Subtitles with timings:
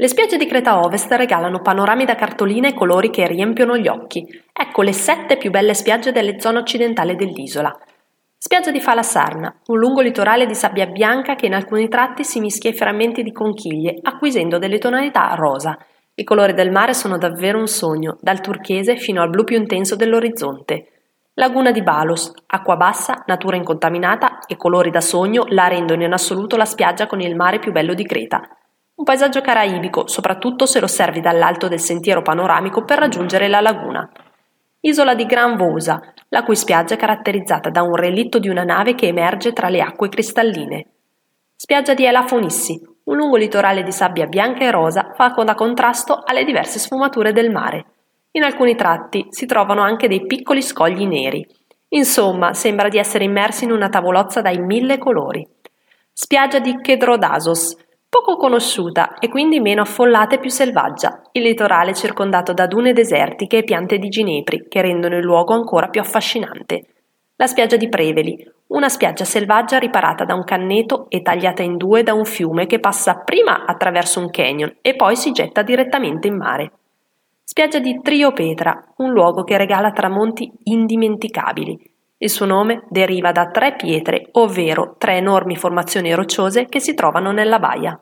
[0.00, 4.24] Le spiagge di Creta Ovest regalano panorami da cartolina e colori che riempiono gli occhi.
[4.52, 7.76] Ecco le sette più belle spiagge delle zone occidentali dell'isola.
[8.36, 12.70] Spiaggia di Falasarna, un lungo litorale di sabbia bianca che in alcuni tratti si mischia
[12.70, 15.76] ai frammenti di conchiglie, acquisendo delle tonalità rosa.
[16.14, 19.96] I colori del mare sono davvero un sogno, dal turchese fino al blu più intenso
[19.96, 20.92] dell'orizzonte.
[21.34, 26.56] Laguna di Balos, acqua bassa, natura incontaminata e colori da sogno la rendono in assoluto
[26.56, 28.48] la spiaggia con il mare più bello di Creta.
[28.98, 34.10] Un paesaggio caraibico, soprattutto se lo osservi dall'alto del sentiero panoramico per raggiungere la laguna.
[34.80, 36.00] Isola di Gran Vosa,
[36.30, 39.82] la cui spiaggia è caratterizzata da un relitto di una nave che emerge tra le
[39.82, 40.86] acque cristalline.
[41.54, 46.42] Spiaggia di Elafonissi, un lungo litorale di sabbia bianca e rosa fa da contrasto alle
[46.42, 47.84] diverse sfumature del mare.
[48.32, 51.46] In alcuni tratti si trovano anche dei piccoli scogli neri.
[51.90, 55.46] Insomma, sembra di essere immersi in una tavolozza dai mille colori.
[56.12, 57.76] Spiaggia di Chedrodasos,
[58.08, 63.58] poco conosciuta e quindi meno affollata e più selvaggia, il litorale circondato da dune desertiche
[63.58, 66.86] e piante di ginepri che rendono il luogo ancora più affascinante.
[67.36, 72.02] La spiaggia di Preveli, una spiaggia selvaggia riparata da un canneto e tagliata in due
[72.02, 76.36] da un fiume che passa prima attraverso un canyon e poi si getta direttamente in
[76.36, 76.72] mare.
[77.44, 81.78] Spiaggia di Triopetra, un luogo che regala tramonti indimenticabili,
[82.20, 87.30] il suo nome deriva da tre pietre, ovvero tre enormi formazioni rocciose che si trovano
[87.30, 87.98] nella baia.